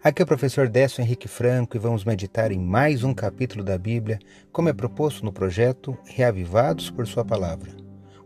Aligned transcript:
Aqui 0.00 0.22
é 0.22 0.24
o 0.24 0.26
professor 0.26 0.68
Décio 0.68 1.02
Henrique 1.02 1.26
Franco 1.26 1.76
e 1.76 1.80
vamos 1.80 2.04
meditar 2.04 2.52
em 2.52 2.58
mais 2.58 3.02
um 3.02 3.12
capítulo 3.12 3.64
da 3.64 3.76
Bíblia, 3.76 4.20
como 4.52 4.68
é 4.68 4.72
proposto 4.72 5.24
no 5.24 5.32
projeto 5.32 5.98
Reavivados 6.04 6.88
por 6.88 7.04
Sua 7.04 7.24
Palavra. 7.24 7.72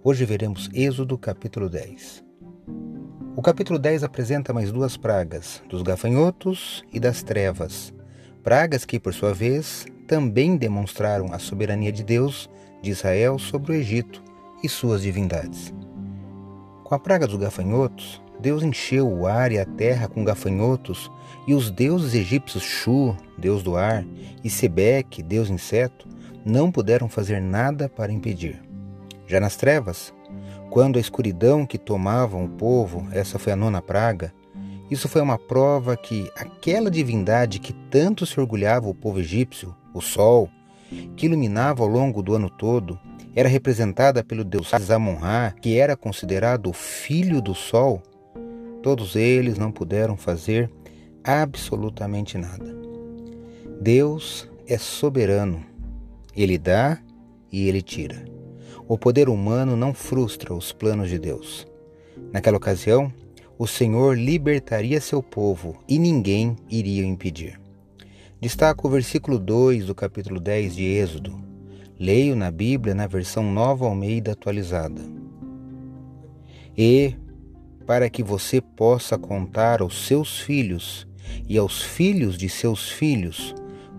Hoje 0.04 0.27
veremos 0.27 0.69
Êxodo 0.74 1.16
capítulo 1.16 1.71
10. 1.71 2.22
O 3.35 3.40
capítulo 3.40 3.79
10 3.79 4.04
apresenta 4.04 4.53
mais 4.53 4.71
duas 4.71 4.98
pragas, 4.98 5.62
dos 5.66 5.80
gafanhotos 5.80 6.85
e 6.93 7.00
das 7.00 7.22
trevas. 7.22 7.95
Pragas 8.43 8.84
que, 8.84 9.00
por 9.00 9.14
sua 9.14 9.32
vez, 9.32 9.86
também 10.07 10.59
demonstraram 10.59 11.32
a 11.32 11.39
soberania 11.39 11.91
de 11.91 12.04
Deus 12.04 12.50
de 12.82 12.91
Israel 12.91 13.39
sobre 13.39 13.73
o 13.73 13.75
Egito 13.75 14.23
e 14.62 14.68
suas 14.68 15.00
divindades. 15.00 15.73
Com 16.93 16.96
a 16.96 16.98
praga 16.98 17.27
dos 17.27 17.38
gafanhotos, 17.38 18.21
Deus 18.39 18.62
encheu 18.62 19.11
o 19.11 19.26
ar 19.26 19.50
e 19.50 19.58
a 19.58 19.64
terra 19.64 20.08
com 20.08 20.22
gafanhotos, 20.22 21.11
e 21.48 21.54
os 21.54 21.71
deuses 21.71 22.12
egípcios 22.12 22.62
Shu, 22.62 23.17
deus 23.39 23.62
do 23.62 23.79
ar, 23.79 24.04
e 24.44 24.50
Sebeque, 24.50 25.22
deus 25.22 25.48
inseto, 25.48 26.07
não 26.44 26.70
puderam 26.70 27.08
fazer 27.08 27.40
nada 27.40 27.89
para 27.89 28.12
impedir. 28.12 28.62
Já 29.26 29.40
nas 29.40 29.57
trevas, 29.57 30.12
quando 30.68 30.98
a 30.98 31.00
escuridão 31.00 31.64
que 31.64 31.79
tomavam 31.79 32.44
o 32.44 32.50
povo, 32.50 33.09
essa 33.11 33.39
foi 33.39 33.55
a 33.55 33.56
nona 33.56 33.81
praga, 33.81 34.31
isso 34.91 35.09
foi 35.09 35.22
uma 35.22 35.39
prova 35.39 35.97
que 35.97 36.31
aquela 36.36 36.91
divindade 36.91 37.59
que 37.59 37.72
tanto 37.72 38.27
se 38.27 38.39
orgulhava 38.39 38.86
o 38.86 38.95
povo 38.95 39.19
egípcio, 39.19 39.75
o 39.95 40.03
sol, 40.03 40.47
que 41.17 41.25
iluminava 41.25 41.83
ao 41.83 41.89
longo 41.89 42.22
do 42.22 42.34
ano 42.34 42.50
todo, 42.50 43.00
era 43.34 43.48
representada 43.48 44.22
pelo 44.22 44.45
deus 44.45 44.72
Amun-Ra, 44.91 45.55
que 45.61 45.78
era 45.78 45.97
considerado 45.97 46.69
o 46.69 46.73
filho 46.73 47.41
do 47.41 47.55
sol, 47.55 48.03
Todos 48.83 49.14
eles 49.14 49.56
não 49.56 49.70
puderam 49.70 50.17
fazer 50.17 50.69
absolutamente 51.23 52.37
nada. 52.37 52.77
Deus 53.81 54.51
é 54.67 54.77
soberano. 54.77 55.65
Ele 56.34 56.59
dá 56.59 57.01
e 57.51 57.69
ele 57.69 57.81
tira. 57.81 58.25
O 58.89 58.98
poder 58.98 59.29
humano 59.29 59.77
não 59.77 59.95
frustra 59.95 60.53
os 60.53 60.73
planos 60.73 61.09
de 61.09 61.19
Deus. 61.19 61.67
Naquela 62.33 62.56
ocasião, 62.56 63.12
o 63.56 63.69
Senhor 63.69 64.19
libertaria 64.19 65.01
seu 65.01 65.23
povo 65.23 65.78
e 65.89 65.97
ninguém 65.97 66.56
iria 66.69 67.05
impedir. 67.05 67.61
Destaco 68.41 68.89
o 68.89 68.91
versículo 68.91 69.39
2 69.39 69.87
do 69.87 69.95
capítulo 69.95 70.41
10 70.41 70.75
de 70.75 70.84
Êxodo. 70.84 71.52
Leio 72.03 72.34
na 72.34 72.50
Bíblia 72.50 72.97
na 72.97 73.06
versão 73.06 73.45
Nova 73.45 73.86
Almeida 73.86 74.33
atualizada. 74.33 75.00
E 76.77 77.14
para 77.86 78.11
que 78.11 78.25
você 78.25 78.61
possa 78.61 79.17
contar 79.17 79.81
aos 79.81 80.05
seus 80.05 80.41
filhos 80.41 81.06
e 81.48 81.56
aos 81.56 81.81
filhos 81.81 82.36
de 82.36 82.48
seus 82.48 82.91
filhos 82.91 83.55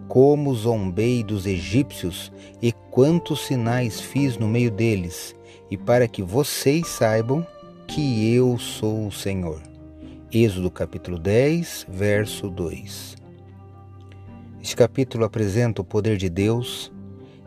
como 0.09 0.53
zombei 0.53 1.23
dos 1.23 1.45
egípcios 1.45 2.29
e 2.61 2.73
quantos 2.91 3.45
sinais 3.47 4.01
fiz 4.01 4.38
no 4.38 4.49
meio 4.49 4.69
deles, 4.69 5.33
e 5.71 5.77
para 5.77 6.05
que 6.05 6.21
vocês 6.21 6.85
saibam 6.85 7.47
que 7.88 8.35
eu 8.35 8.59
sou 8.59 9.07
o 9.07 9.11
Senhor. 9.13 9.61
Êxodo 10.29 10.69
capítulo 10.69 11.17
10, 11.17 11.88
verso 11.88 12.49
2. 12.49 13.15
Este 14.61 14.75
capítulo 14.75 15.23
apresenta 15.23 15.81
o 15.81 15.85
poder 15.85 16.17
de 16.17 16.29
Deus 16.29 16.92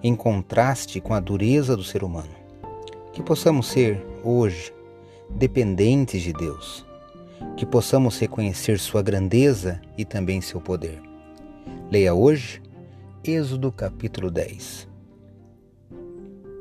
em 0.03 0.15
contraste 0.15 1.01
com 1.01 1.15
a 1.15 1.21
dureza 1.21 1.77
do 1.77 1.85
ser 1.85 2.05
humano. 2.05 2.35
Que 3.13 3.23
possamos 3.23 3.69
ser, 3.69 4.05
hoje, 4.23 4.73
dependentes 5.31 6.23
de 6.23 6.33
Deus, 6.33 6.87
que 7.57 7.67
possamos 7.67 8.19
reconhecer 8.19 8.79
Sua 8.79 9.03
grandeza 9.03 9.81
e 9.97 10.05
também 10.05 10.41
seu 10.41 10.61
poder. 10.61 11.01
Leia 11.91 12.15
hoje 12.15 12.63
Êxodo 13.25 13.73
capítulo 13.73 14.31
10. 14.31 14.89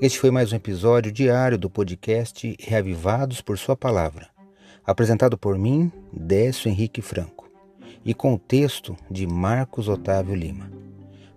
Este 0.02 0.20
foi 0.20 0.32
mais 0.32 0.52
um 0.52 0.56
episódio 0.56 1.12
diário 1.12 1.58
do 1.58 1.70
podcast 1.70 2.56
Reavivados 2.60 3.40
por 3.40 3.58
Sua 3.58 3.78
Palavra, 3.78 4.30
apresentado 4.86 5.38
por 5.38 5.58
mim, 5.58 5.92
Décio 6.12 6.70
Henrique 6.70 7.02
Franco, 7.02 7.50
e 8.04 8.14
com 8.14 8.34
o 8.34 8.40
texto 8.40 8.98
de 9.10 9.26
Marcos 9.26 9.88
Otávio 9.88 10.36
Lima. 10.36 10.85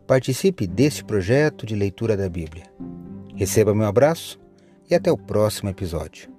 Participe 0.08 0.66
deste 0.66 1.04
projeto 1.04 1.66
de 1.66 1.76
leitura 1.76 2.16
da 2.16 2.30
Bíblia. 2.30 2.64
Receba 3.36 3.74
meu 3.74 3.86
abraço 3.86 4.40
e 4.88 4.94
até 4.94 5.12
o 5.12 5.18
próximo 5.18 5.68
episódio. 5.68 6.37